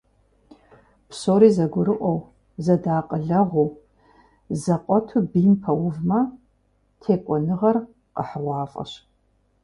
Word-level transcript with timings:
Псори 1.09 1.49
зэгурыӀуэу, 1.55 2.19
зэдэакъылэгъуу, 2.63 3.69
зэкъуэту 4.61 5.27
бийм 5.29 5.53
пэувмэ, 5.63 6.19
текӀуэныгъэр 7.01 7.77
къэхьыгъуафӀэщ. 8.15 8.91